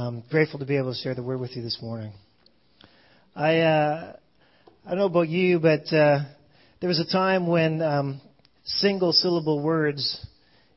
[0.00, 2.12] I'm grateful to be able to share the word with you this morning.
[3.34, 4.12] I uh,
[4.86, 6.20] I don't know about you, but uh,
[6.80, 8.20] there was a time when um,
[8.64, 10.24] single syllable words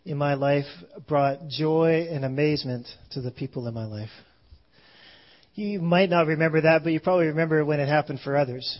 [0.05, 0.65] in my life
[1.07, 4.09] brought joy and amazement to the people in my life.
[5.53, 8.79] You might not remember that, but you probably remember when it happened for others.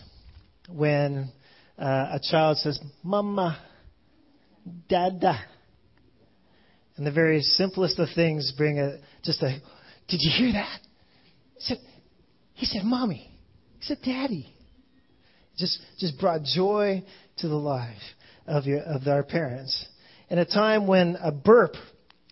[0.68, 1.30] When
[1.78, 1.84] uh,
[2.14, 3.62] a child says, Mama,
[4.88, 5.38] Dada.
[6.96, 9.60] And the very simplest of things bring a, just a,
[10.12, 10.80] did you hear that?
[11.54, 11.78] He said,
[12.52, 13.30] he said, Mommy.
[13.78, 14.54] He said, Daddy.
[15.56, 17.02] Just, just brought joy
[17.38, 18.02] to the life
[18.46, 19.86] of, your, of our parents.
[20.28, 21.76] In a time when a burp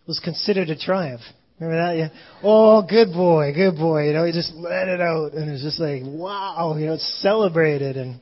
[0.07, 1.21] was considered a triumph.
[1.59, 1.97] Remember that?
[1.97, 2.09] Yeah.
[2.43, 4.07] Oh, good boy, good boy.
[4.07, 6.75] You know, he just let it out, and it's just like, wow.
[6.77, 8.19] You know, it's celebrated, and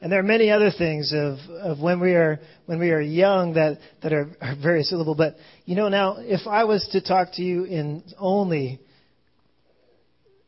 [0.00, 3.54] and there are many other things of, of when we are when we are young
[3.54, 5.14] that, that are, are very syllable.
[5.14, 8.78] But you know now, if I was to talk to you in only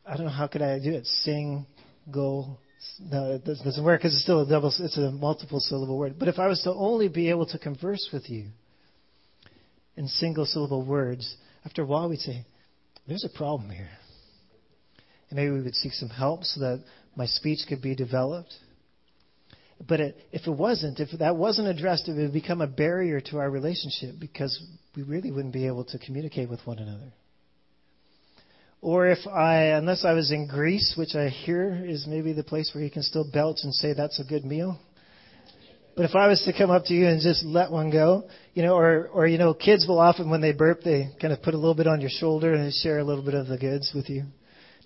[0.09, 1.07] I don't know how could I do it?
[1.07, 1.67] Sing,
[2.11, 2.59] go.
[2.99, 4.73] No, it doesn't work because it's still a double.
[4.79, 6.15] It's a multiple syllable word.
[6.19, 8.47] But if I was to only be able to converse with you
[9.97, 12.47] in single syllable words, after a while we'd say,
[13.07, 13.91] "There's a problem here,"
[15.29, 18.55] and maybe we would seek some help so that my speech could be developed.
[19.87, 23.39] But it, if it wasn't, if that wasn't addressed, it would become a barrier to
[23.39, 24.59] our relationship because
[24.97, 27.13] we really wouldn't be able to communicate with one another.
[28.81, 32.71] Or if I, unless I was in Greece, which I hear is maybe the place
[32.75, 34.79] where you can still belch and say that's a good meal.
[35.97, 38.63] But if I was to come up to you and just let one go, you
[38.63, 41.55] know, or, or, you know, kids will often, when they burp, they kind of put
[41.55, 44.09] a little bit on your shoulder and share a little bit of the goods with
[44.09, 44.23] you.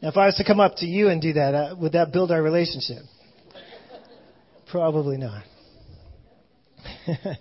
[0.00, 2.14] Now, if I was to come up to you and do that, uh, would that
[2.14, 3.02] build our relationship?
[4.70, 5.42] Probably not.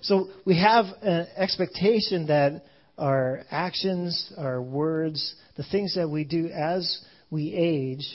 [0.00, 2.62] so we have an expectation that
[2.98, 8.06] our actions, our words, the things that we do as we age,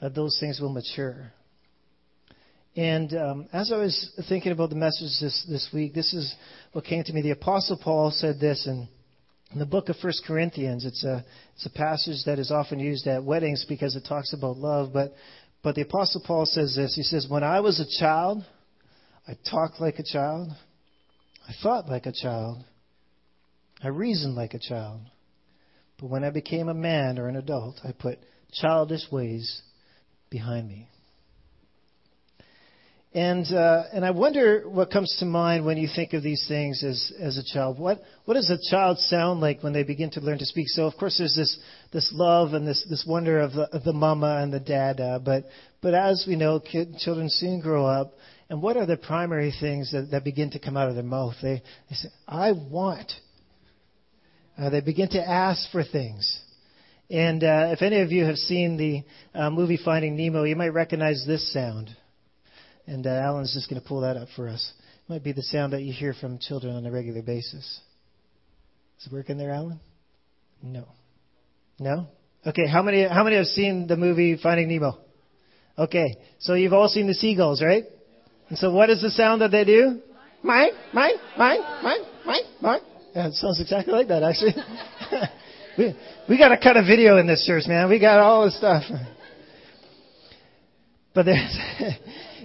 [0.00, 1.32] that those things will mature.
[2.76, 6.34] And um, as I was thinking about the message this, this week, this is
[6.72, 7.22] what came to me.
[7.22, 8.86] The Apostle Paul said this in,
[9.52, 10.84] in the book of First Corinthians.
[10.84, 14.58] It's a, it's a passage that is often used at weddings because it talks about
[14.58, 14.90] love.
[14.92, 15.14] But
[15.66, 16.94] but the Apostle Paul says this.
[16.94, 18.44] He says, When I was a child,
[19.26, 20.50] I talked like a child.
[21.48, 22.58] I thought like a child.
[23.82, 25.00] I reasoned like a child.
[25.98, 28.18] But when I became a man or an adult, I put
[28.52, 29.62] childish ways
[30.30, 30.88] behind me.
[33.14, 36.84] And uh, and I wonder what comes to mind when you think of these things
[36.84, 37.78] as as a child.
[37.78, 40.68] What what does a child sound like when they begin to learn to speak?
[40.68, 41.58] So of course there's this
[41.94, 45.18] this love and this this wonder of the, of the mama and the dada.
[45.24, 45.44] But
[45.80, 48.12] but as we know, kid, children soon grow up.
[48.50, 51.36] And what are the primary things that, that begin to come out of their mouth?
[51.40, 53.10] They they say, "I want."
[54.58, 56.40] Uh, they begin to ask for things.
[57.10, 60.70] And uh, if any of you have seen the uh, movie Finding Nemo, you might
[60.72, 61.90] recognize this sound.
[62.86, 64.72] And uh, Alan's just going to pull that up for us.
[65.04, 67.80] It might be the sound that you hear from children on a regular basis.
[68.98, 69.78] Is it working there, Alan?
[70.62, 70.86] No.
[71.78, 72.06] No?
[72.46, 74.98] Okay, how many how many have seen the movie Finding Nemo?
[75.78, 77.84] Okay, so you've all seen the seagulls, right?
[78.48, 80.00] And so what is the sound that they do?
[80.42, 82.80] Mine, mine, mine, mine, mine, mine.
[83.16, 84.54] Yeah, it sounds exactly like that, actually.
[85.78, 85.96] we
[86.28, 87.88] we got to cut a video in this church, man.
[87.88, 88.82] We got all this stuff.
[91.14, 91.58] But there's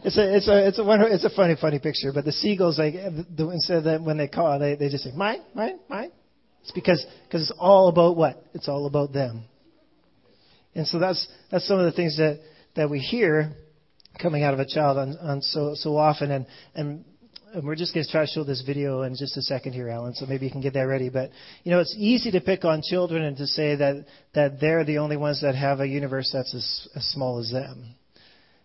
[0.06, 2.14] it's a it's a it's a it's a funny funny picture.
[2.14, 5.04] But the seagulls like uh, the, instead of that when they call they they just
[5.04, 6.14] say mine mine mine.
[6.62, 8.42] It's because because it's all about what?
[8.54, 9.44] It's all about them.
[10.74, 12.40] And so that's that's some of the things that
[12.78, 13.58] that we hear
[14.22, 16.46] coming out of a child on, on so so often and
[16.76, 17.04] and
[17.54, 19.90] and we're just going to try to show this video in just a second here,
[19.90, 20.14] Alan.
[20.14, 21.10] So maybe you can get that ready.
[21.10, 21.32] But
[21.64, 25.00] you know, it's easy to pick on children and to say that that they're the
[25.00, 27.96] only ones that have a universe that's as, as small as them.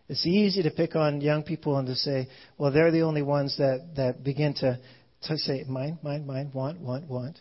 [0.09, 3.57] It's easy to pick on young people and to say, well, they're the only ones
[3.59, 4.79] that, that begin to,
[5.23, 7.41] to say, mine, mine, mine, want, want, want.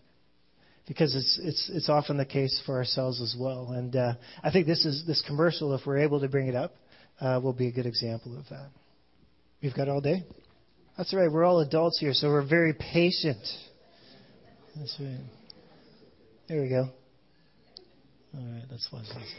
[0.87, 3.71] Because it's, it's, it's often the case for ourselves as well.
[3.71, 4.13] And uh,
[4.43, 6.73] I think this, is, this commercial, if we're able to bring it up,
[7.21, 8.69] uh, will be a good example of that.
[9.61, 10.23] We've got all day?
[10.97, 11.31] That's right.
[11.31, 13.43] We're all adults here, so we're very patient.
[14.75, 15.19] That's right.
[16.47, 16.89] There we go.
[18.33, 19.33] All right, let's watch this.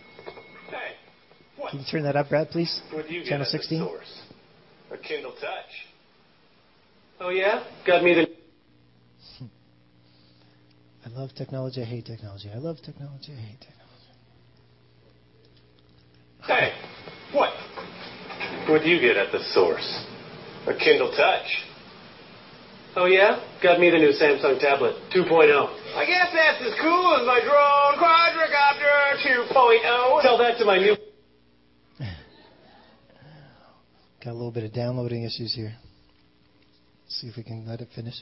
[1.57, 1.71] What?
[1.71, 2.81] Can you turn that up, Brad, please?
[2.93, 3.79] What do you Channel get 16.
[3.79, 4.23] the source?
[4.93, 5.71] A Kindle Touch.
[7.19, 9.47] Oh yeah, got me the.
[11.07, 11.81] I love technology.
[11.81, 12.51] I hate technology.
[12.55, 13.33] I love technology.
[13.33, 13.87] I hate technology.
[16.47, 16.73] Hey,
[17.33, 17.51] what?
[18.69, 20.05] What do you get at the source?
[20.67, 21.47] A Kindle Touch.
[22.97, 25.29] Oh yeah, got me the new Samsung tablet 2.0.
[25.95, 29.21] I guess that's as cool as my drone quadricopter
[29.53, 30.23] 2.0.
[30.23, 30.97] Tell that to my new.
[34.25, 35.77] Got a little bit of downloading issues here.
[37.05, 38.15] Let's see if we can let it finish.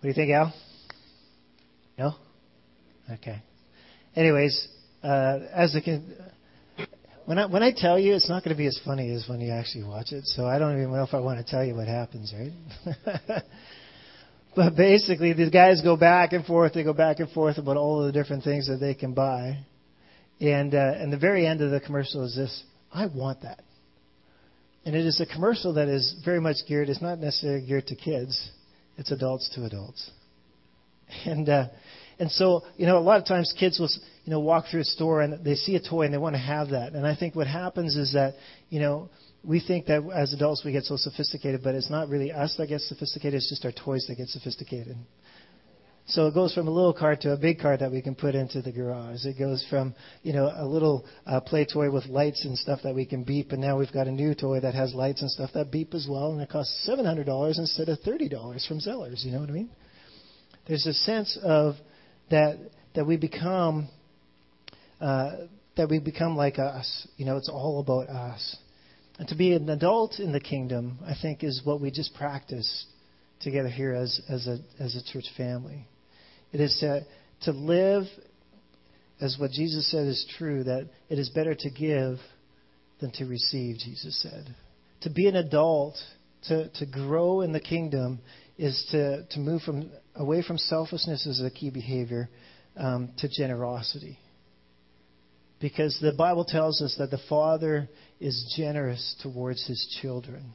[0.00, 0.54] What do you think, Al?
[1.98, 2.14] No?
[3.10, 3.42] Okay.
[4.14, 4.68] Anyways,
[5.02, 6.14] uh, as the can,
[7.26, 9.40] when I when I tell you, it's not going to be as funny as when
[9.40, 10.26] you actually watch it.
[10.26, 13.42] So I don't even know if I want to tell you what happens, right?
[14.56, 16.74] but basically, these guys go back and forth.
[16.74, 19.58] They go back and forth about all of the different things that they can buy,
[20.40, 22.62] and uh, and the very end of the commercial is this:
[22.92, 23.62] I want that.
[24.86, 26.90] And it is a commercial that is very much geared.
[26.90, 28.50] It's not necessarily geared to kids.
[28.98, 30.10] It's adults to adults.
[31.24, 31.68] And uh,
[32.18, 33.90] and so, you know, a lot of times kids will,
[34.24, 36.40] you know, walk through a store and they see a toy and they want to
[36.40, 36.92] have that.
[36.92, 38.34] And I think what happens is that,
[38.68, 39.10] you know,
[39.42, 42.68] we think that as adults we get so sophisticated, but it's not really us that
[42.68, 43.34] gets sophisticated.
[43.34, 44.96] It's just our toys that get sophisticated.
[46.06, 48.34] So it goes from a little car to a big car that we can put
[48.34, 49.24] into the garage.
[49.24, 52.94] It goes from, you know, a little uh, play toy with lights and stuff that
[52.94, 55.50] we can beep, and now we've got a new toy that has lights and stuff
[55.54, 59.24] that beep as well, and it costs $700 instead of $30 from Zellers.
[59.24, 59.70] You know what I mean?
[60.68, 61.76] There's a sense of
[62.30, 62.58] that
[62.94, 63.88] that we become
[65.00, 65.32] uh,
[65.76, 67.06] that we become like us.
[67.16, 68.56] You know, it's all about us.
[69.18, 72.86] And to be an adult in the kingdom, I think, is what we just practice
[73.40, 75.86] together here as as a as a church family.
[76.52, 77.02] It is to
[77.42, 78.04] to live
[79.20, 82.18] as what Jesus said is true that it is better to give
[83.00, 83.78] than to receive.
[83.78, 84.54] Jesus said.
[85.02, 85.96] To be an adult,
[86.48, 88.20] to to grow in the kingdom,
[88.56, 92.28] is to to move from away from selfishness as a key behavior
[92.76, 94.18] um, to generosity.
[95.60, 97.88] Because the Bible tells us that the Father
[98.20, 100.52] is generous towards his children.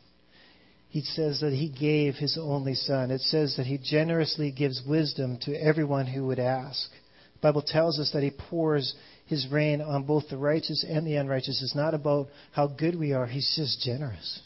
[0.90, 3.12] He says that he gave his only Son.
[3.12, 6.90] It says that he generously gives wisdom to everyone who would ask.
[7.34, 8.96] The Bible tells us that he pours
[9.26, 11.62] his rain on both the righteous and the unrighteous.
[11.62, 14.42] It's not about how good we are, he's just generous.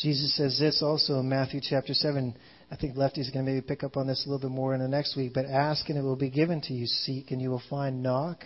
[0.00, 2.34] Jesus says this also in Matthew chapter 7
[2.70, 4.80] I think Lefty's going to maybe pick up on this a little bit more in
[4.80, 5.32] the next week.
[5.34, 6.86] But ask and it will be given to you.
[6.86, 8.02] Seek and you will find.
[8.02, 8.44] Knock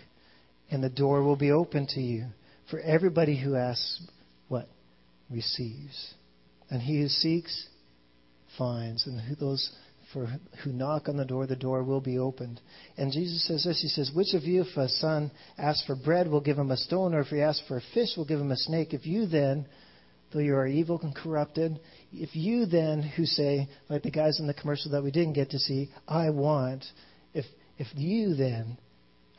[0.70, 2.26] and the door will be open to you.
[2.70, 4.00] For everybody who asks,
[4.48, 4.66] what?
[5.30, 6.14] Receives.
[6.70, 7.68] And he who seeks,
[8.56, 9.06] finds.
[9.06, 9.70] And who those
[10.14, 10.26] for
[10.62, 12.60] who knock on the door, the door will be opened.
[12.96, 16.28] And Jesus says this He says, Which of you, if a son asks for bread,
[16.28, 18.52] will give him a stone, or if he asks for a fish, will give him
[18.52, 18.94] a snake?
[18.94, 19.66] If you then,
[20.34, 21.80] though you are evil and corrupted,
[22.12, 25.50] if you then who say, like the guys in the commercial that we didn't get
[25.50, 26.84] to see, I want,
[27.32, 27.46] if
[27.78, 28.76] if you then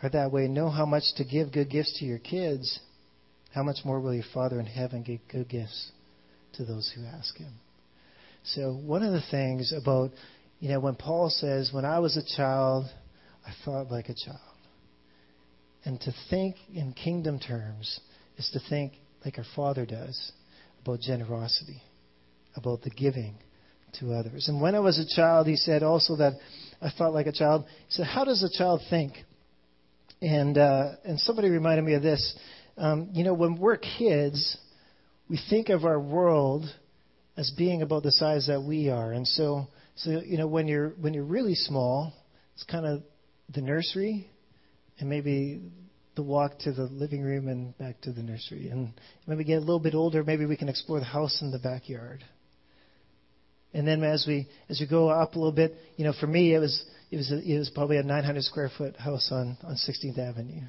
[0.01, 2.79] are that way, know how much to give good gifts to your kids,
[3.53, 5.91] how much more will your Father in heaven give good gifts
[6.53, 7.53] to those who ask him?
[8.43, 10.11] So one of the things about
[10.59, 12.85] you know, when Paul says, When I was a child,
[13.45, 14.39] I thought like a child.
[15.83, 17.99] And to think in kingdom terms
[18.37, 18.93] is to think
[19.23, 20.31] like our Father does
[20.85, 21.81] about generosity
[22.55, 23.35] about the giving
[23.99, 24.47] to others.
[24.47, 26.33] And when I was a child, he said also that
[26.79, 27.65] I felt like a child.
[27.87, 29.13] He said, How does a child think?
[30.21, 32.37] And, uh, and somebody reminded me of this.
[32.77, 34.57] Um, you know, when we're kids,
[35.27, 36.65] we think of our world
[37.35, 39.11] as being about the size that we are.
[39.11, 42.13] And so, so you know, when you're, when you're really small,
[42.53, 43.01] it's kind of
[43.53, 44.29] the nursery
[44.99, 45.61] and maybe
[46.15, 48.69] the walk to the living room and back to the nursery.
[48.69, 48.93] And
[49.25, 51.59] when we get a little bit older, maybe we can explore the house in the
[51.59, 52.23] backyard.
[53.73, 56.55] And then as we as we go up a little bit, you know, for me
[56.55, 59.75] it was it was a, it was probably a 900 square foot house on on
[59.75, 60.61] 16th Avenue.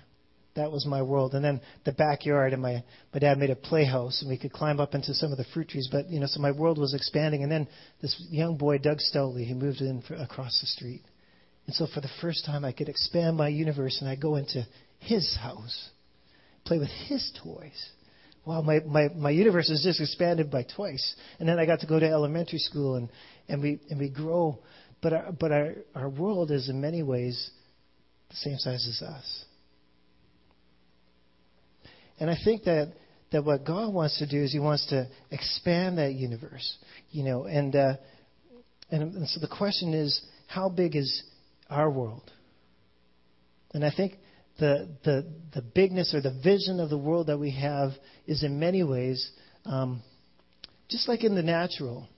[0.56, 1.35] That was my world.
[1.35, 2.82] And then the backyard, and my
[3.12, 5.68] my dad made a playhouse, and we could climb up into some of the fruit
[5.68, 5.88] trees.
[5.90, 7.44] But you know, so my world was expanding.
[7.44, 7.68] And then
[8.02, 11.02] this young boy, Doug Stoutley, he moved in for, across the street.
[11.66, 14.66] And so for the first time, I could expand my universe, and I go into
[14.98, 15.90] his house,
[16.64, 17.90] play with his toys
[18.46, 21.14] wow, my, my, my universe has just expanded by twice.
[21.38, 23.10] And then I got to go to elementary school and,
[23.48, 24.60] and we and we grow.
[25.02, 27.50] But our, but our, our world is in many ways
[28.30, 29.44] the same size as us.
[32.18, 32.94] And I think that
[33.32, 36.78] that what God wants to do is He wants to expand that universe,
[37.10, 37.44] you know.
[37.44, 37.94] And uh,
[38.90, 41.24] and, and so the question is, how big is
[41.68, 42.30] our world?
[43.74, 44.14] And I think
[44.58, 47.90] the, the, the bigness or the vision of the world that we have
[48.26, 49.30] is in many ways
[49.64, 50.02] um,
[50.88, 52.08] just like in the natural.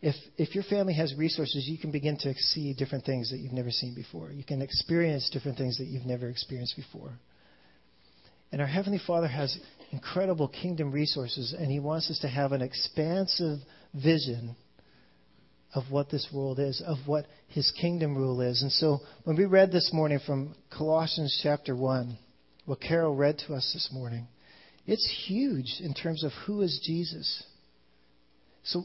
[0.00, 3.52] If, if your family has resources, you can begin to see different things that you've
[3.52, 4.30] never seen before.
[4.30, 7.18] You can experience different things that you've never experienced before.
[8.52, 9.58] And our Heavenly Father has
[9.90, 13.58] incredible kingdom resources, and He wants us to have an expansive
[13.92, 14.54] vision
[15.74, 18.62] of what this world is, of what his kingdom rule is.
[18.62, 22.16] And so when we read this morning from Colossians chapter 1,
[22.64, 24.26] what Carol read to us this morning.
[24.86, 27.44] It's huge in terms of who is Jesus.
[28.62, 28.84] So,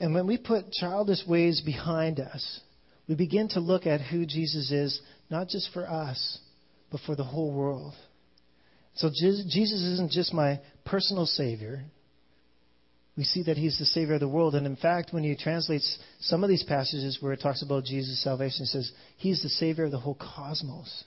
[0.00, 2.60] and when we put childish ways behind us,
[3.08, 6.38] we begin to look at who Jesus is, not just for us,
[6.90, 7.94] but for the whole world.
[8.94, 11.84] So Jesus isn't just my personal Savior.
[13.18, 14.54] We see that He's the Savior of the world.
[14.54, 18.22] And in fact, when he translates some of these passages where it talks about Jesus'
[18.22, 21.02] salvation, it says He's the Savior of the whole cosmos.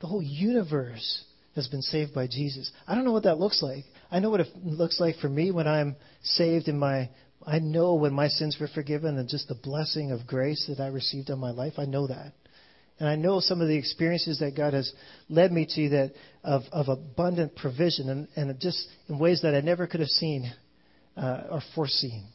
[0.00, 1.24] The whole universe
[1.56, 2.70] has been saved by Jesus.
[2.86, 3.82] I don't know what that looks like.
[4.08, 7.10] I know what it looks like for me when I'm saved in my
[7.44, 10.86] I know when my sins were forgiven and just the blessing of grace that I
[10.86, 11.72] received on my life.
[11.76, 12.34] I know that.
[13.00, 14.92] And I know some of the experiences that God has
[15.28, 16.12] led me to that
[16.44, 20.52] of, of abundant provision and, and just in ways that I never could have seen
[21.16, 22.26] uh, or foreseen.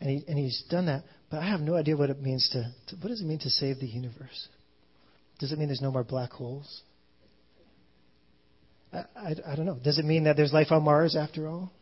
[0.00, 1.04] And, he, and He's done that.
[1.30, 3.50] But I have no idea what it means to, to, what does it mean to
[3.50, 4.48] save the universe?
[5.38, 6.82] Does it mean there's no more black holes?
[8.92, 9.78] I, I, I don't know.
[9.82, 11.72] Does it mean that there's life on Mars after all?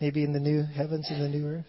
[0.00, 1.66] Maybe in the new heavens and the new earth?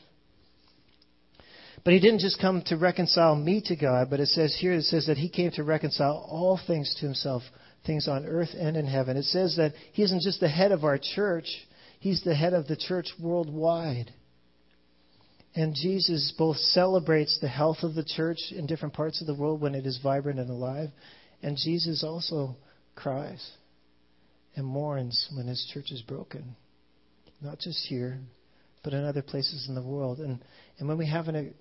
[1.84, 4.84] But he didn't just come to reconcile me to God, but it says here, it
[4.84, 7.42] says that he came to reconcile all things to himself,
[7.86, 9.18] things on earth and in heaven.
[9.18, 11.48] It says that he isn't just the head of our church,
[12.02, 14.12] he's the head of the church worldwide.
[15.56, 19.62] And Jesus both celebrates the health of the church in different parts of the world
[19.62, 20.90] when it is vibrant and alive,
[21.42, 22.56] and Jesus also
[22.96, 23.52] cries
[24.56, 26.56] and mourns when his church is broken.
[27.42, 28.20] Not just here,
[28.84, 30.20] but in other places in the world.
[30.20, 30.44] And,
[30.80, 31.54] and when we have an,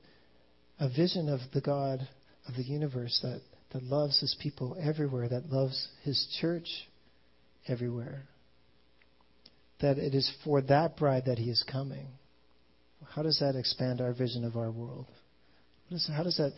[0.78, 2.06] a vision of the God
[2.48, 3.40] of the universe that,
[3.72, 6.68] that loves his people everywhere, that loves his church
[7.66, 8.24] everywhere.
[9.80, 12.06] That it is for that bride that he is coming.
[13.14, 15.06] How does that expand our vision of our world?
[16.14, 16.52] how does that,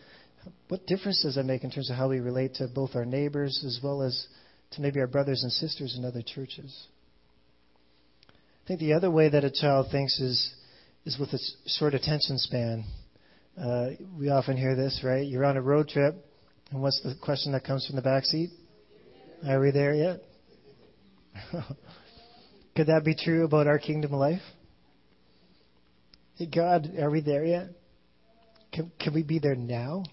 [0.68, 3.64] what difference does that make in terms of how we relate to both our neighbors
[3.66, 4.26] as well as
[4.72, 6.86] to maybe our brothers and sisters in other churches?
[8.28, 10.54] I think the other way that a child thinks is,
[11.04, 12.84] is with a short attention span.
[13.58, 15.26] Uh, we often hear this, right?
[15.26, 16.14] You're on a road trip,
[16.70, 18.50] and what's the question that comes from the back seat?
[19.46, 20.20] Are we there yet?
[22.74, 24.40] Could that be true about our kingdom life?
[26.36, 27.68] Hey, God, are we there yet?
[28.72, 30.04] Can, can we be there now?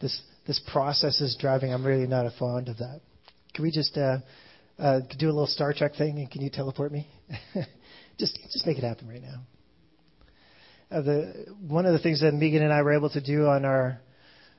[0.00, 1.72] This this process is driving.
[1.72, 3.00] I'm really not a fond of that.
[3.54, 4.18] Can we just uh,
[4.78, 7.06] uh, do a little Star Trek thing and can you teleport me?
[8.18, 9.42] just just make it happen right now
[10.92, 13.64] uh, the one of the things that Megan and I were able to do on
[13.64, 14.00] our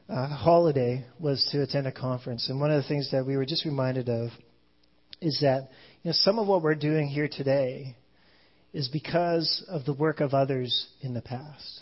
[0.10, 3.46] uh, holiday was to attend a conference, and one of the things that we were
[3.46, 4.30] just reminded of
[5.24, 5.70] is that
[6.04, 7.96] you know some of what we're doing here today
[8.74, 11.82] is because of the work of others in the past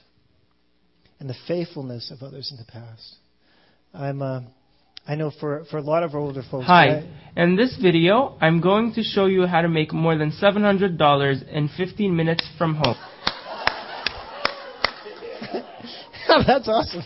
[1.20, 3.16] and the faithfulness of others in the past.
[3.94, 4.22] I'm.
[4.22, 4.42] Uh,
[5.08, 6.68] I know for, for a lot of our older folks.
[6.68, 7.04] Hi.
[7.36, 11.70] In this video, I'm going to show you how to make more than $700 in
[11.76, 12.96] 15 minutes from home.
[16.46, 17.04] That's awesome.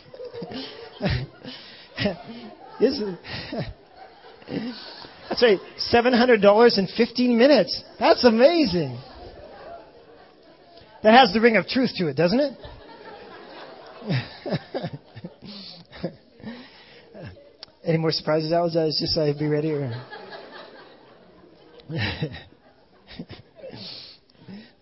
[5.29, 5.60] That's right.
[5.77, 7.84] Seven hundred dollars in fifteen minutes.
[8.00, 8.98] That's amazing.
[11.03, 12.53] That has the ring of truth to it, doesn't it?
[17.86, 18.65] Any more surprises, Al?
[18.65, 19.72] Is just so I'd be ready?
[19.72, 19.89] Or?
[21.89, 22.32] that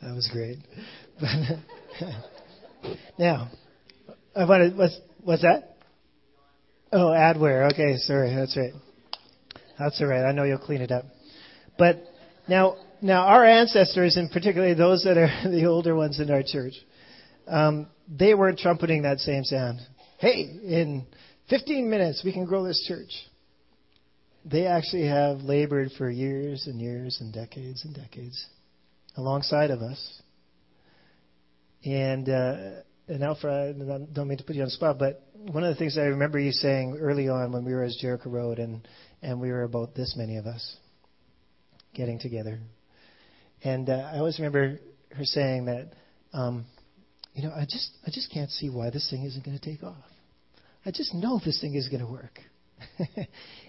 [0.02, 0.60] was great.
[3.20, 3.50] now,
[4.34, 5.76] I what, what's, what's that?
[6.94, 7.74] Oh, adware.
[7.74, 8.34] Okay, sorry.
[8.34, 8.72] That's right.
[9.80, 10.24] That's all right.
[10.24, 11.06] I know you'll clean it up.
[11.78, 12.04] But
[12.48, 16.74] now, now our ancestors, and particularly those that are the older ones in our church,
[17.48, 19.80] um, they weren't trumpeting that same sound.
[20.20, 21.06] Hey, in
[21.50, 23.12] 15 minutes we can grow this church.
[24.46, 28.46] They actually have labored for years and years and decades and decades
[29.16, 30.22] alongside of us.
[31.86, 32.56] And uh,
[33.08, 35.78] and Alfred, I don't mean to put you on the spot, but one of the
[35.78, 38.88] things I remember you saying early on when we were at Jericho Road, and
[39.22, 40.78] and we were about this many of us
[41.94, 42.60] getting together,
[43.64, 44.80] and uh, I always remember
[45.12, 45.92] her saying that,
[46.32, 46.66] um,
[47.34, 49.84] you know, I just I just can't see why this thing isn't going to take
[49.84, 49.98] off.
[50.86, 52.40] I just know this thing is going to work,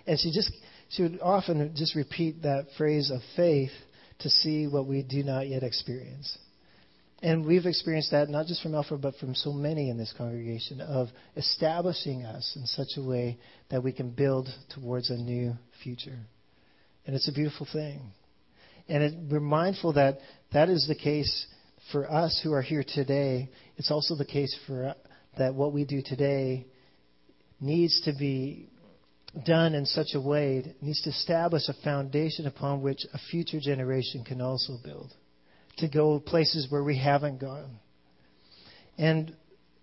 [0.07, 0.53] and she just
[0.91, 3.73] she would often just repeat that phrase of faith
[4.21, 6.39] to see what we do not yet experience.
[7.25, 10.83] And we've experienced that not just from Alpha, but from so many in this congregation
[10.83, 13.39] of establishing us in such a way
[13.71, 16.19] that we can build towards a new future.
[17.07, 18.03] And it's a beautiful thing.
[18.91, 20.19] And it, we're mindful that
[20.53, 21.47] that is the case
[21.93, 23.49] for us who are here today.
[23.79, 24.95] It's also the case for uh,
[25.39, 26.67] that what we do today
[27.59, 28.69] needs to be
[29.47, 34.25] done in such a way, needs to establish a foundation upon which a future generation
[34.25, 35.11] can also build,
[35.79, 37.79] to go places where we haven't gone.
[38.97, 39.35] And,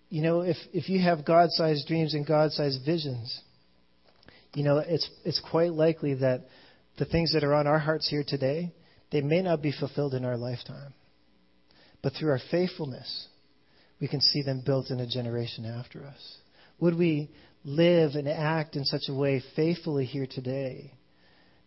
[0.08, 3.40] you know, if, if you have God sized dreams and God sized visions,
[4.54, 6.46] you know, it's, it's quite likely that
[6.98, 8.72] the things that are on our hearts here today,
[9.10, 10.94] they may not be fulfilled in our lifetime.
[12.02, 13.28] But through our faithfulness,
[14.00, 16.36] we can see them built in a generation after us.
[16.80, 17.30] Would we
[17.64, 20.92] live and act in such a way faithfully here today,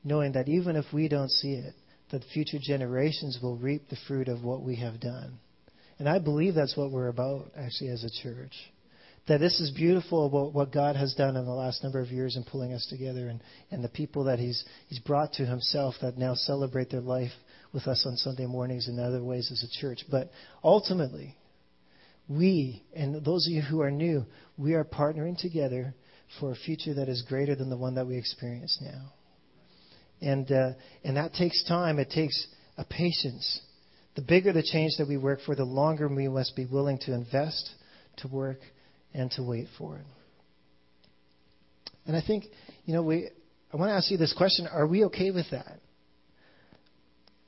[0.04, 1.74] knowing that even if we don't see it,
[2.12, 5.40] that future generations will reap the fruit of what we have done?
[5.98, 8.54] And I believe that's what we're about, actually, as a church.
[9.28, 12.36] That this is beautiful about what God has done in the last number of years
[12.36, 16.18] in pulling us together and, and the people that he's, he's brought to Himself that
[16.18, 17.32] now celebrate their life
[17.74, 20.06] with us on Sunday mornings and other ways as a church.
[20.12, 20.30] But
[20.64, 21.36] ultimately,
[22.28, 24.26] we, and those of you who are new,
[24.58, 25.96] we are partnering together
[26.40, 29.12] for a future that is greater than the one that we experience now.
[30.22, 30.72] And, uh,
[31.04, 32.00] and that takes time.
[32.00, 33.62] It takes a patience.
[34.16, 37.14] The bigger the change that we work for, the longer we must be willing to
[37.14, 37.70] invest,
[38.18, 38.60] to work,
[39.14, 40.06] and to wait for it.
[42.06, 42.46] And I think,
[42.86, 43.30] you know, we,
[43.74, 45.80] I want to ask you this question Are we okay with that?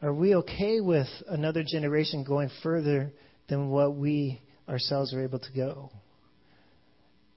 [0.01, 3.11] Are we okay with another generation going further
[3.49, 5.91] than what we ourselves are able to go?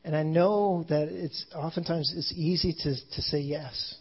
[0.04, 3.96] And I know that it's oftentimes it's easy to, to say yes.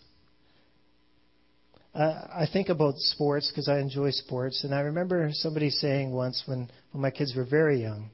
[1.99, 6.43] Uh, I think about sports because I enjoy sports, and I remember somebody saying once
[6.45, 8.09] when, when my kids were very young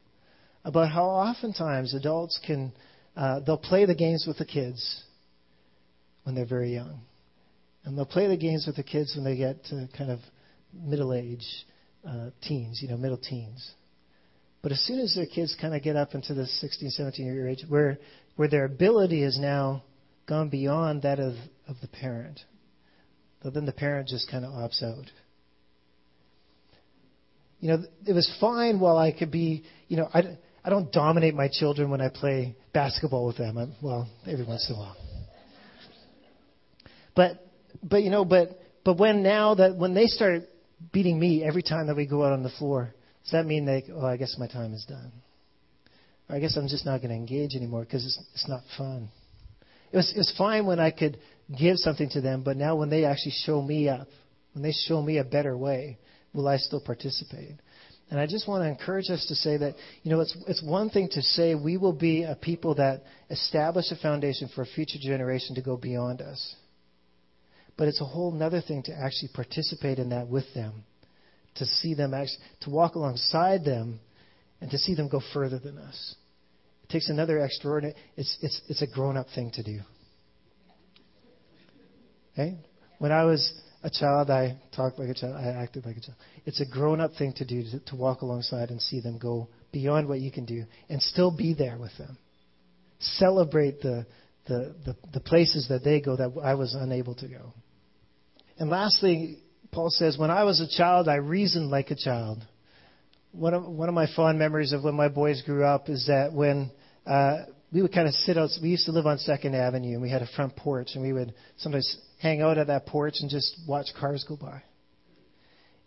[0.64, 2.74] about how oftentimes adults can
[3.16, 5.04] uh, they'll play the games with the kids
[6.24, 7.02] when they're very young,
[7.84, 10.18] and they'll play the games with the kids when they get to kind of
[10.74, 11.46] middle age
[12.08, 13.72] uh, teens, you know, middle teens.
[14.64, 17.48] But as soon as their kids kind of get up into the 16, 17 year
[17.48, 18.00] age, where
[18.36, 19.84] where their ability is now
[20.26, 21.36] gone beyond that of,
[21.68, 22.40] of the parent,
[23.46, 25.06] but then the parent just kind of opts out.
[27.60, 31.36] You know, it was fine while I could be, you know, I, I don't dominate
[31.36, 33.60] my children when I play basketball with them.
[33.60, 34.98] I'm, well, every once in a while.
[37.16, 37.48] But,
[37.84, 40.42] but you know, but, but when now that when they start
[40.92, 43.84] beating me every time that we go out on the floor, does that mean they,
[43.94, 45.12] oh, I guess my time is done?
[46.30, 49.10] Or I guess I'm just not going to engage anymore because it's, it's not fun.
[49.92, 51.20] It was, it was fine when I could
[51.58, 54.08] give something to them, but now when they actually show me up,
[54.54, 55.98] when they show me a better way,
[56.34, 57.56] will I still participate?
[58.10, 60.90] And I just want to encourage us to say that, you know, it's, it's one
[60.90, 65.00] thing to say we will be a people that establish a foundation for a future
[65.02, 66.56] generation to go beyond us.
[67.78, 70.84] But it's a whole other thing to actually participate in that with them
[71.56, 74.00] to see them actually, to walk alongside them
[74.62, 76.16] and to see them go further than us.
[76.84, 79.80] It takes another extraordinary, it's, it's, it's a grown up thing to do.
[82.36, 82.58] Okay?
[83.00, 86.18] When I was a child, I talked like a child, I acted like a child.
[86.46, 89.48] It's a grown up thing to do to, to walk alongside and see them go
[89.72, 92.18] beyond what you can do and still be there with them.
[93.00, 94.06] Celebrate the,
[94.48, 97.54] the, the, the places that they go that I was unable to go.
[98.58, 99.40] And lastly,
[99.72, 102.44] Paul says, When I was a child, I reasoned like a child.
[103.34, 106.32] One of, one of my fond memories of when my boys grew up is that
[106.32, 106.72] when
[107.06, 107.40] uh,
[107.74, 110.10] we would kind of sit out, we used to live on Second Avenue, and we
[110.10, 113.56] had a front porch, and we would sometimes hang out at that porch and just
[113.68, 114.64] watch cars go by.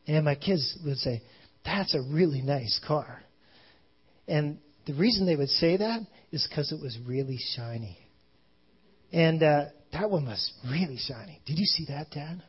[0.06, 1.20] And my kids would say,
[1.64, 3.20] That's a really nice car.
[4.28, 7.98] And the reason they would say that is because it was really shiny.
[9.12, 11.40] And uh, that one was really shiny.
[11.44, 12.40] Did you see that, Dad?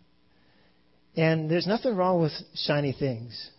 [1.15, 3.49] And there's nothing wrong with shiny things.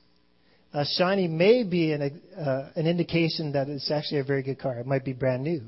[0.73, 4.79] Uh, shiny may be an, uh, an indication that it's actually a very good car.
[4.79, 5.63] It might be brand new.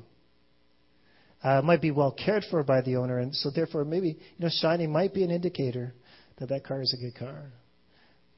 [1.42, 4.48] Uh, might be well cared for by the owner, and so therefore maybe you know
[4.48, 5.92] shiny might be an indicator
[6.38, 7.50] that that car is a good car.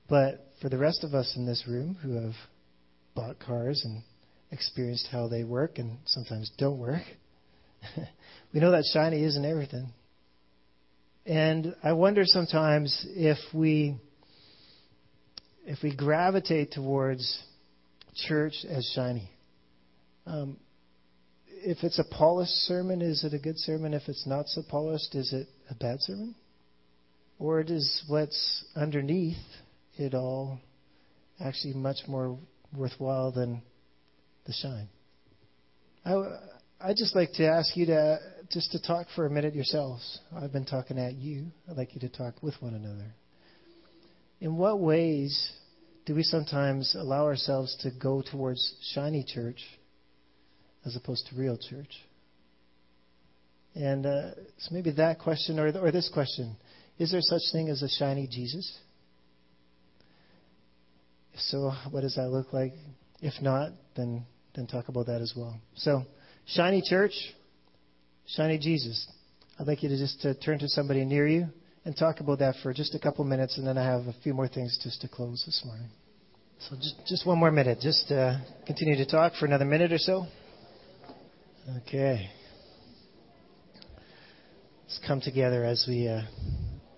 [0.08, 2.34] But for the rest of us in this room who have
[3.14, 4.02] bought cars and
[4.50, 7.02] experienced how they work and sometimes don't work,
[8.54, 9.92] we know that shiny isn't everything.
[11.26, 13.96] And I wonder sometimes if we
[15.66, 17.42] if we gravitate towards
[18.28, 19.30] church as shiny.
[20.26, 20.58] Um,
[21.64, 23.94] if it's a polished sermon, is it a good sermon?
[23.94, 26.34] If it's not so polished, is it a bad sermon?
[27.38, 29.36] Or is what's underneath
[29.96, 30.60] it all
[31.40, 32.38] actually much more
[32.76, 33.62] worthwhile than
[34.46, 34.88] the shine?
[36.04, 36.14] I,
[36.80, 38.18] I'd just like to ask you to
[38.50, 40.20] just to talk for a minute yourselves.
[40.36, 41.46] I've been talking at you.
[41.68, 43.14] I'd like you to talk with one another.
[44.40, 45.50] In what ways
[46.04, 49.62] do we sometimes allow ourselves to go towards shiny church
[50.84, 51.90] as opposed to real church?
[53.74, 56.56] And uh, so maybe that question or, or this question
[56.98, 58.78] Is there such thing as a shiny Jesus?
[61.32, 62.72] If so, what does that look like?
[63.20, 65.58] If not, then, then talk about that as well.
[65.74, 66.04] So,
[66.46, 67.12] shiny church,
[68.26, 69.08] shiny Jesus.
[69.58, 71.46] I'd like you to just uh, turn to somebody near you
[71.84, 74.32] and talk about that for just a couple minutes, and then I have a few
[74.32, 75.88] more things just to close this morning.
[76.58, 77.78] So just, just one more minute.
[77.80, 80.26] Just uh, continue to talk for another minute or so.
[81.66, 82.28] Okay.
[84.82, 86.20] Let's come together as we uh,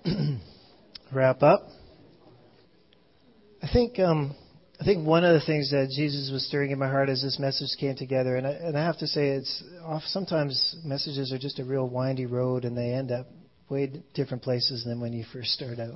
[1.14, 1.68] wrap up.
[3.62, 4.34] I think um,
[4.80, 7.38] I think one of the things that Jesus was stirring in my heart as this
[7.38, 11.38] message came together, and I, and I have to say, it's off, sometimes messages are
[11.38, 13.28] just a real windy road, and they end up
[13.68, 15.94] way different places than when you first start out.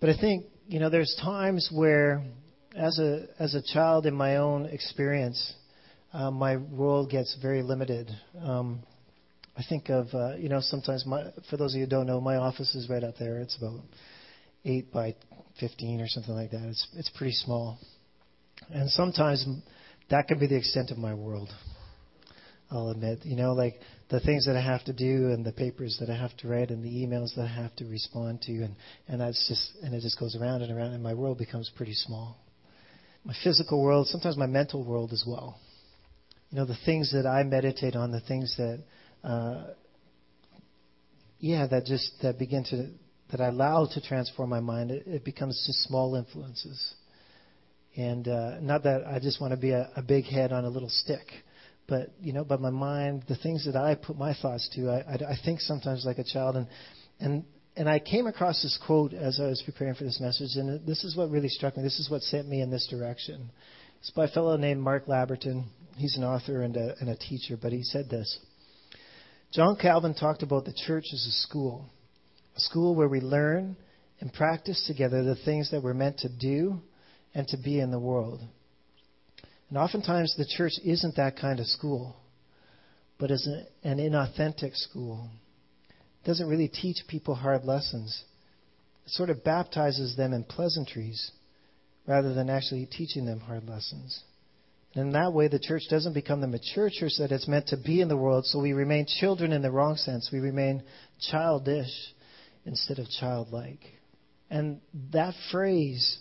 [0.00, 2.24] But I think you know there's times where,
[2.74, 5.52] as a as a child in my own experience,
[6.16, 8.10] uh, my world gets very limited.
[8.42, 8.80] Um,
[9.54, 12.20] I think of uh, you know sometimes my for those of you who don't know,
[12.22, 13.38] my office is right out there.
[13.40, 13.80] It's about
[14.64, 15.14] eight by
[15.60, 16.62] 15 or something like that.
[16.62, 17.78] It's it's pretty small,
[18.70, 19.46] and sometimes
[20.08, 21.50] that can be the extent of my world.
[22.70, 23.74] I'll admit, you know, like
[24.08, 26.70] the things that I have to do and the papers that I have to write
[26.70, 28.74] and the emails that I have to respond to, and
[29.06, 31.94] and that's just and it just goes around and around, and my world becomes pretty
[31.94, 32.38] small.
[33.22, 35.60] My physical world, sometimes my mental world as well.
[36.50, 38.82] You know, the things that I meditate on, the things that,
[39.24, 39.64] uh,
[41.38, 42.90] yeah, that just that begin to
[43.30, 46.94] that I allow to transform my mind, it, it becomes just small influences.
[47.96, 50.68] And uh, not that I just want to be a, a big head on a
[50.68, 51.26] little stick,
[51.88, 54.98] but you know, but my mind, the things that I put my thoughts to, I,
[54.98, 56.66] I, I think sometimes like a child, and
[57.20, 57.44] and
[57.76, 61.04] and I came across this quote as I was preparing for this message, and this
[61.04, 61.82] is what really struck me.
[61.82, 63.50] This is what sent me in this direction.
[64.00, 65.64] It's by a fellow named Mark Labberton.
[65.96, 68.38] He's an author and a, and a teacher, but he said this.
[69.52, 71.90] John Calvin talked about the church as a school
[72.56, 73.76] a school where we learn
[74.20, 76.80] and practice together the things that we're meant to do
[77.34, 78.40] and to be in the world.
[79.68, 82.16] And oftentimes the church isn't that kind of school,
[83.18, 83.46] but is
[83.82, 85.28] an inauthentic school.
[86.22, 88.24] It doesn't really teach people hard lessons.
[89.04, 91.30] It sort of baptizes them in pleasantries
[92.06, 94.22] rather than actually teaching them hard lessons.
[94.96, 98.00] In that way, the church doesn't become the mature church that it's meant to be
[98.00, 100.30] in the world, so we remain children in the wrong sense.
[100.32, 100.82] We remain
[101.20, 101.90] childish
[102.64, 103.80] instead of childlike.
[104.48, 104.80] And
[105.12, 106.18] that phrase,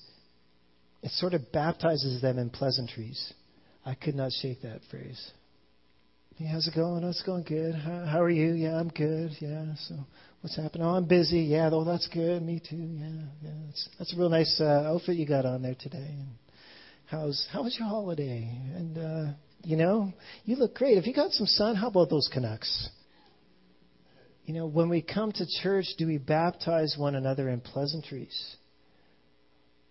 [1.02, 3.34] it sort of baptizes them in pleasantries.
[3.86, 5.32] I could not shake that phrase.
[6.36, 7.06] Hey, how's it going?
[7.06, 7.76] Oh, it's going good.
[7.76, 8.54] How, how are you?
[8.54, 9.32] Yeah, I'm good.
[9.40, 9.76] Yeah.
[9.88, 9.96] So,
[10.42, 10.86] what's happening?
[10.86, 11.40] Oh, I'm busy.
[11.42, 11.70] Yeah.
[11.72, 12.42] Oh, that's good.
[12.42, 12.76] Me too.
[12.76, 13.22] Yeah.
[13.42, 13.52] Yeah.
[13.68, 15.98] That's that's a real nice uh, outfit you got on there today.
[16.10, 16.28] And
[17.08, 18.50] how's how was your holiday?
[18.76, 20.14] And uh, you know,
[20.46, 20.96] you look great.
[20.96, 22.90] Have you got some sun, how about those Canucks?
[24.46, 28.56] You know, when we come to church, do we baptize one another in pleasantries?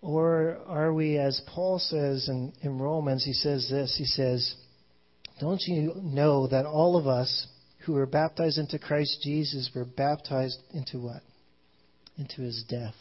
[0.01, 4.55] Or are we, as Paul says in, in Romans, he says this, he says,
[5.41, 7.49] Don't you know that all of us
[7.85, 11.23] who were baptized into Christ Jesus were baptized into what?
[12.17, 12.95] Into his death.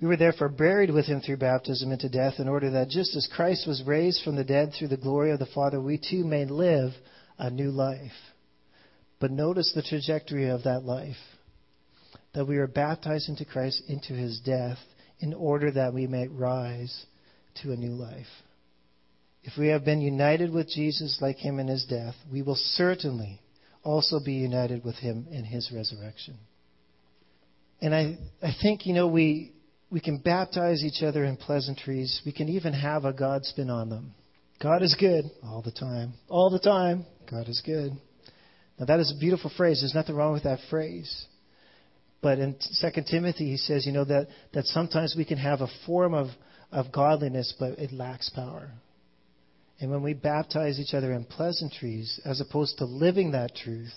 [0.00, 3.28] We were therefore buried with him through baptism into death, in order that just as
[3.34, 6.44] Christ was raised from the dead through the glory of the Father, we too may
[6.44, 6.92] live
[7.38, 8.12] a new life.
[9.20, 11.16] But notice the trajectory of that life
[12.34, 14.76] that we are baptized into Christ, into his death,
[15.20, 17.06] in order that we may rise
[17.62, 18.26] to a new life.
[19.42, 23.40] If we have been united with Jesus like him in his death, we will certainly
[23.82, 26.36] also be united with him in his resurrection.
[27.80, 29.52] And I, I think, you know, we,
[29.90, 32.20] we can baptize each other in pleasantries.
[32.26, 34.14] We can even have a God spin on them.
[34.60, 36.14] God is good all the time.
[36.28, 37.92] All the time, God is good.
[38.78, 39.80] Now, that is a beautiful phrase.
[39.80, 41.26] There's nothing wrong with that phrase.
[42.20, 45.68] But in 2 Timothy, he says, you know, that, that sometimes we can have a
[45.86, 46.28] form of,
[46.72, 48.70] of godliness, but it lacks power.
[49.78, 53.92] And when we baptize each other in pleasantries, as opposed to living that truth,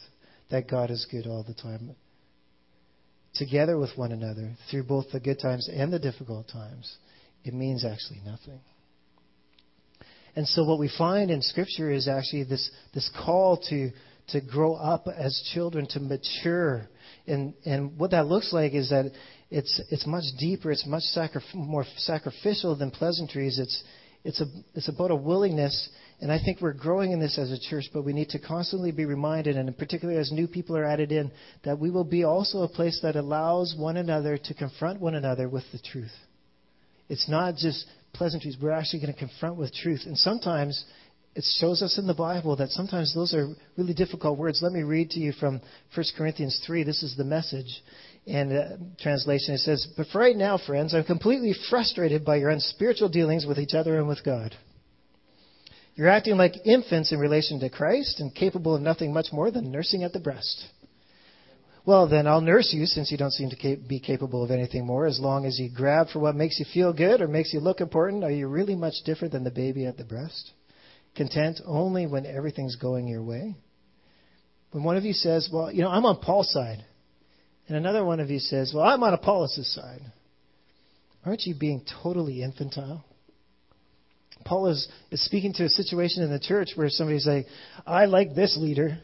[0.51, 1.95] that God is good all the time,
[3.35, 6.97] together with one another, through both the good times and the difficult times,
[7.43, 8.59] it means actually nothing.
[10.35, 13.91] And so what we find in Scripture is actually this, this call to,
[14.29, 16.87] to grow up as children, to mature.
[17.27, 19.11] And, and what that looks like is that
[19.49, 23.57] it's, it's much deeper, it's much sacri- more sacrificial than pleasantries.
[23.59, 23.83] It's,
[24.23, 27.59] it's, a, it's about a willingness, and I think we're growing in this as a
[27.59, 31.11] church, but we need to constantly be reminded, and particularly as new people are added
[31.11, 31.31] in,
[31.63, 35.47] that we will be also a place that allows one another to confront one another
[35.47, 36.11] with the truth.
[37.07, 38.57] It's not just pleasantries.
[38.61, 40.01] We're actually going to confront with truth.
[40.05, 40.83] And sometimes
[41.39, 43.47] it shows us in the Bible that sometimes those are
[43.77, 44.59] really difficult words.
[44.61, 45.61] Let me read to you from
[45.95, 46.83] 1 Corinthians 3.
[46.83, 47.81] This is the message.
[48.27, 48.63] And uh,
[48.99, 53.45] translation it says, But for right now, friends, I'm completely frustrated by your unspiritual dealings
[53.45, 54.53] with each other and with God.
[55.95, 59.71] You're acting like infants in relation to Christ and capable of nothing much more than
[59.71, 60.65] nursing at the breast.
[61.85, 65.05] Well, then I'll nurse you since you don't seem to be capable of anything more.
[65.05, 67.79] As long as you grab for what makes you feel good or makes you look
[67.79, 70.51] important, are you really much different than the baby at the breast?
[71.15, 73.55] Content only when everything's going your way?
[74.71, 76.83] When one of you says, Well, you know, I'm on Paul's side,
[77.67, 80.01] and another one of you says, Well, I'm on Apollos' side,
[81.25, 83.03] aren't you being totally infantile?
[84.45, 87.45] Paul is, is speaking to a situation in the church where somebody's like,
[87.85, 88.99] I like this leader,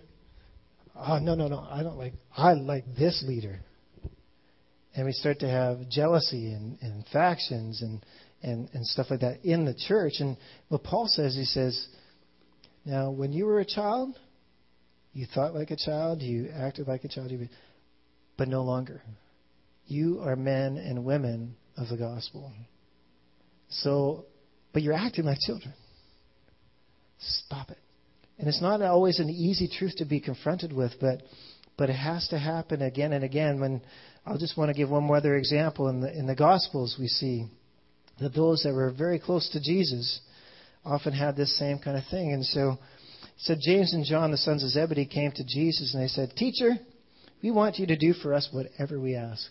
[0.96, 3.60] oh, no, no, no, I don't like, I like this leader.
[4.96, 8.02] And we start to have jealousy and, and factions and,
[8.42, 10.14] and, and stuff like that in the church.
[10.20, 10.38] And
[10.70, 11.88] what Paul says, he says,
[12.86, 14.16] now, when you were a child,
[15.14, 17.32] you thought like a child, you acted like a child,
[18.38, 19.02] but no longer.
[19.88, 22.52] You are men and women of the gospel.
[23.70, 24.26] So,
[24.74, 25.74] but you're acting like children.
[27.18, 27.78] Stop it.
[28.38, 31.22] And it's not always an easy truth to be confronted with, but
[31.78, 33.60] but it has to happen again and again.
[33.60, 33.82] When
[34.26, 37.08] I'll just want to give one more other example in the in the Gospels, we
[37.08, 37.48] see
[38.20, 40.22] that those that were very close to Jesus
[40.84, 42.34] often had this same kind of thing.
[42.34, 42.78] And so,
[43.38, 46.72] so James and John, the sons of Zebedee, came to Jesus and they said, "Teacher,
[47.42, 49.50] we want you to do for us whatever we ask."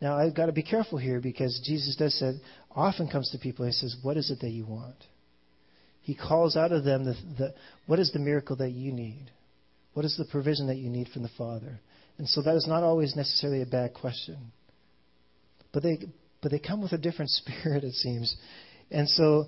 [0.00, 2.34] Now I've got to be careful here because Jesus does say
[2.70, 4.96] often comes to people and he says, "What is it that you want?"
[6.02, 7.54] He calls out of them the, the,
[7.86, 9.30] what is the miracle that you need?
[9.92, 11.80] What is the provision that you need from the Father?
[12.16, 14.52] And so that is not always necessarily a bad question.
[15.70, 15.98] But they,
[16.42, 18.36] but they come with a different spirit, it seems.
[18.90, 19.46] And so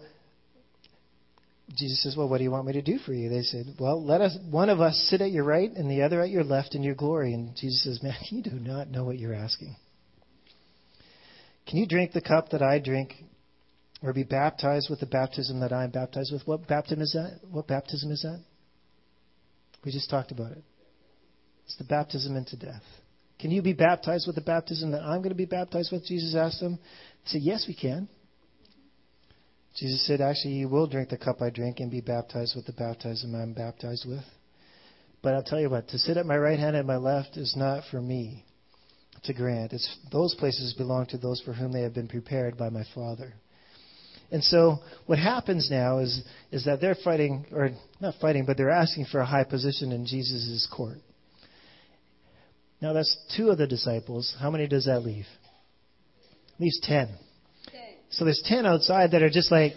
[1.77, 3.29] Jesus says, Well, what do you want me to do for you?
[3.29, 6.21] They said, Well, let us one of us sit at your right and the other
[6.21, 7.33] at your left in your glory.
[7.33, 9.77] And Jesus says, Man, you do not know what you're asking.
[11.69, 13.15] Can you drink the cup that I drink
[14.03, 16.47] or be baptized with the baptism that I am baptized with.
[16.47, 17.41] What baptism is that?
[17.51, 18.43] What baptism is that?
[19.85, 20.63] We just talked about it.
[21.67, 22.83] It's the baptism into death.
[23.41, 26.05] Can you be baptized with the baptism that I'm going to be baptized with?
[26.05, 26.77] Jesus asked them.
[27.25, 28.09] They said, Yes, we can.
[29.77, 32.73] Jesus said, Actually, you will drink the cup I drink and be baptized with the
[32.73, 34.25] baptism I'm baptized with.
[35.23, 37.55] But I'll tell you what, to sit at my right hand and my left is
[37.57, 38.45] not for me
[39.25, 39.73] to grant.
[39.73, 43.35] It's, those places belong to those for whom they have been prepared by my Father.
[44.31, 46.23] And so what happens now is,
[46.53, 50.07] is that they're fighting, or not fighting, but they're asking for a high position in
[50.07, 50.99] Jesus' court.
[52.81, 54.35] Now that's two of the disciples.
[54.41, 55.27] How many does that leave?
[56.59, 57.09] Leaves ten.
[57.71, 57.81] ten.
[58.11, 59.75] So there's ten outside that are just like,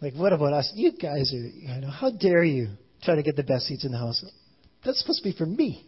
[0.00, 0.70] like, what about us?
[0.74, 2.68] You guys are, you know, how dare you
[3.02, 4.24] try to get the best seats in the house?
[4.84, 5.86] That's supposed to be for me.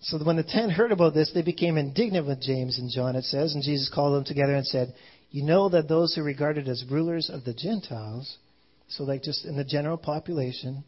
[0.00, 3.24] So when the ten heard about this, they became indignant with James and John, it
[3.24, 4.94] says, and Jesus called them together and said,
[5.30, 8.36] you know that those who are regarded as rulers of the Gentiles,
[8.88, 10.84] so like just in the general population,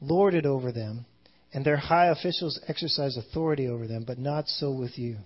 [0.00, 1.06] lord it over them,
[1.52, 5.16] and their high officials exercise authority over them, but not so with you.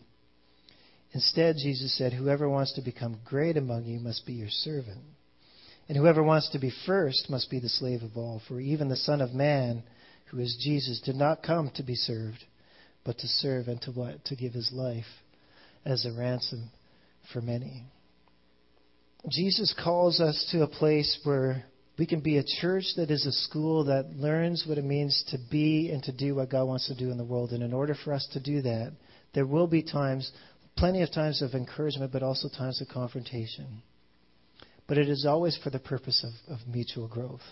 [1.12, 5.00] Instead, Jesus said, Whoever wants to become great among you must be your servant.
[5.88, 8.40] And whoever wants to be first must be the slave of all.
[8.46, 9.82] For even the Son of Man,
[10.26, 12.44] who is Jesus, did not come to be served,
[13.04, 14.24] but to serve and to what?
[14.26, 15.04] To give his life
[15.84, 16.70] as a ransom
[17.32, 17.86] for many.
[19.28, 21.64] Jesus calls us to a place where
[22.00, 25.36] we can be a church that is a school that learns what it means to
[25.50, 27.50] be and to do what God wants to do in the world.
[27.50, 28.94] And in order for us to do that,
[29.34, 30.32] there will be times,
[30.78, 33.82] plenty of times of encouragement, but also times of confrontation.
[34.88, 37.42] But it is always for the purpose of, of mutual growth.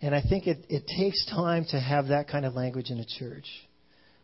[0.00, 3.04] And I think it, it takes time to have that kind of language in a
[3.04, 3.48] church.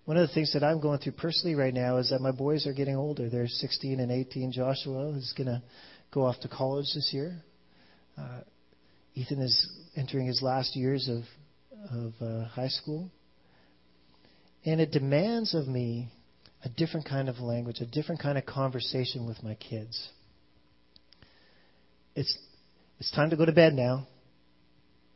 [0.04, 2.64] One of the things that I'm going through personally right now is that my boys
[2.68, 3.28] are getting older.
[3.28, 4.52] They're 16 and 18.
[4.52, 5.64] Joshua is going to
[6.12, 7.42] go off to college this year.
[8.18, 8.40] Uh,
[9.14, 11.22] Ethan is entering his last years of
[11.90, 13.10] of uh, high school,
[14.64, 16.08] and it demands of me
[16.64, 20.08] a different kind of language, a different kind of conversation with my kids.
[22.14, 22.36] It's
[22.98, 24.06] it's time to go to bed now.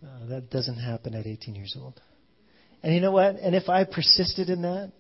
[0.03, 2.01] Uh, that doesn't happen at 18 years old.
[2.83, 3.37] And you know what?
[3.37, 4.93] And if I persisted in that,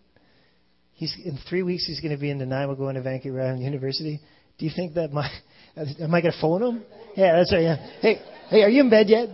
[0.93, 4.21] he's in three weeks he's going to be in Nanaimo going to Vancouver Island University.
[4.61, 5.29] Do you think that my
[5.77, 6.83] am I going to phone him?
[7.17, 7.63] Yeah, that's right.
[7.63, 7.77] Yeah.
[8.01, 8.21] Hey,
[8.51, 9.31] hey, are you in bed yet?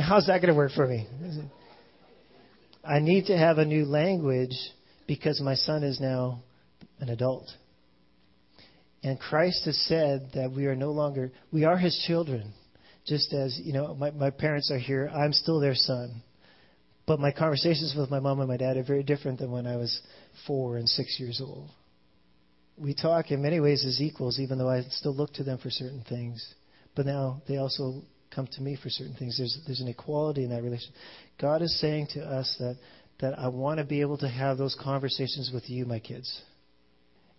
[0.00, 1.08] How's that going to work for me?
[2.84, 4.56] I need to have a new language
[5.08, 6.44] because my son is now
[7.00, 7.50] an adult.
[9.02, 12.52] And Christ has said that we are no longer we are his children.
[13.06, 16.22] just as, you know, my, my parents are here, I'm still their son.
[17.06, 19.76] But my conversations with my mom and my dad are very different than when I
[19.76, 20.00] was
[20.46, 21.70] four and six years old.
[22.80, 25.70] We talk in many ways as equals, even though I still look to them for
[25.70, 26.54] certain things.
[26.96, 28.02] But now they also
[28.34, 29.36] come to me for certain things.
[29.36, 30.92] There's, there's an equality in that relation.
[31.40, 32.76] God is saying to us that,
[33.20, 36.42] that I want to be able to have those conversations with you, my kids.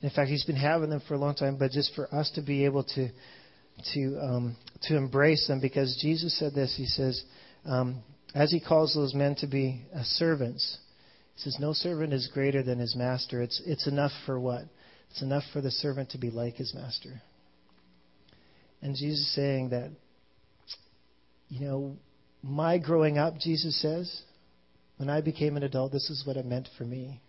[0.02, 2.42] In fact, He's been having them for a long time, but just for us to
[2.42, 3.10] be able to,
[3.94, 6.76] to, um, to embrace them, because Jesus said this.
[6.78, 7.24] He says,
[7.66, 8.04] um,
[8.36, 10.78] as He calls those men to be uh, servants,
[11.36, 13.42] He says, no servant is greater than his master.
[13.42, 14.64] It's, it's enough for what?
[15.12, 17.22] It's enough for the servant to be like his master.
[18.82, 19.92] And Jesus is saying that
[21.52, 21.98] you know,
[22.42, 24.22] my growing up, Jesus says,
[24.96, 27.20] when I became an adult, this is what it meant for me.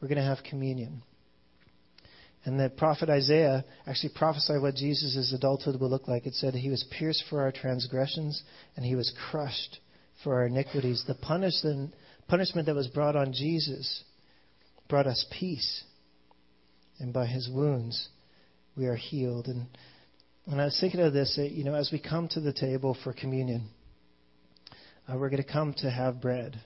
[0.00, 1.02] We're going to have communion.
[2.44, 6.26] And the prophet Isaiah actually prophesied what Jesus' adulthood would look like.
[6.26, 8.42] It said he was pierced for our transgressions
[8.76, 9.78] and he was crushed
[10.22, 11.04] for our iniquities.
[11.06, 11.94] The punishment,
[12.28, 14.04] punishment that was brought on Jesus
[14.88, 15.84] brought us peace.
[16.98, 18.08] And by his wounds,
[18.76, 19.46] we are healed.
[19.48, 19.66] And
[20.46, 23.12] and I was thinking of this, you know, as we come to the table for
[23.14, 23.68] communion,
[25.08, 26.60] uh, we're going to come to have bread.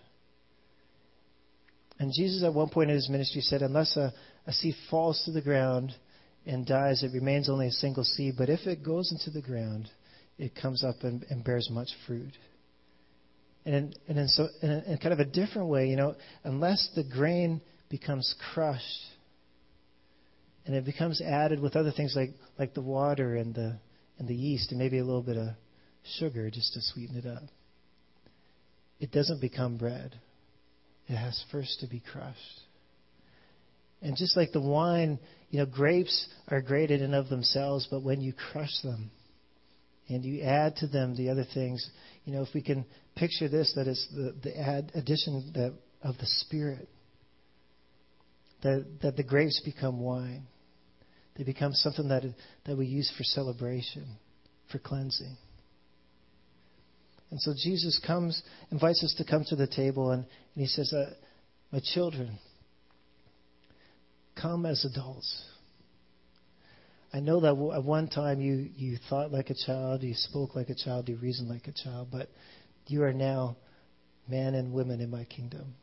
[2.00, 4.12] And Jesus, at one point in his ministry, said, Unless a,
[4.46, 5.94] a seed falls to the ground
[6.44, 8.34] and dies, it remains only a single seed.
[8.36, 9.88] But if it goes into the ground,
[10.38, 12.32] it comes up and, and bears much fruit.
[13.64, 17.04] And and in, so, in, in kind of a different way, you know, unless the
[17.04, 17.60] grain
[17.90, 19.02] becomes crushed
[20.68, 23.80] and it becomes added with other things like like the water and the
[24.18, 25.48] and the yeast and maybe a little bit of
[26.18, 27.42] sugar just to sweeten it up.
[29.00, 30.14] It doesn't become bread.
[31.06, 32.60] It has first to be crushed.
[34.02, 35.18] And just like the wine,
[35.50, 39.10] you know, grapes are great in and of themselves, but when you crush them
[40.08, 41.88] and you add to them the other things,
[42.24, 42.84] you know, if we can
[43.16, 46.88] picture this, that it's the, the add, addition that, of the Spirit,
[48.62, 50.46] that, that the grapes become wine.
[51.38, 52.24] They become something that,
[52.66, 54.04] that we use for celebration,
[54.70, 55.36] for cleansing.
[57.30, 60.92] And so Jesus comes, invites us to come to the table, and, and he says,
[60.92, 61.14] uh,
[61.70, 62.38] My children,
[64.40, 65.44] come as adults.
[67.12, 70.68] I know that at one time you, you thought like a child, you spoke like
[70.68, 72.28] a child, you reasoned like a child, but
[72.86, 73.56] you are now
[74.28, 75.74] men and women in my kingdom.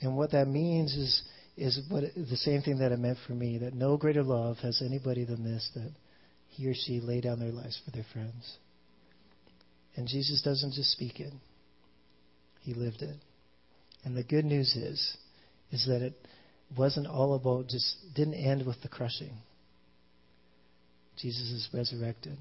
[0.00, 1.22] And what that means is
[1.56, 4.82] is what the same thing that it meant for me that no greater love has
[4.84, 5.92] anybody than this that
[6.48, 8.58] he or she lay down their lives for their friends.
[9.96, 11.32] And Jesus doesn't just speak it,
[12.62, 13.16] he lived it.
[14.04, 15.16] And the good news is
[15.70, 16.14] is that it
[16.76, 19.32] wasn't all about just didn't end with the crushing.
[21.20, 22.36] Jesus is resurrected.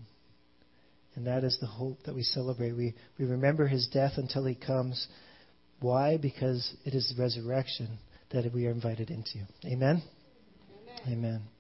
[1.16, 2.72] And that is the hope that we celebrate.
[2.72, 5.08] We, we remember his death until he comes.
[5.80, 6.18] Why?
[6.18, 8.00] Because it is resurrection
[8.34, 9.40] that we are invited into.
[9.66, 10.02] Amen?
[11.08, 11.08] Amen.
[11.08, 11.53] Amen.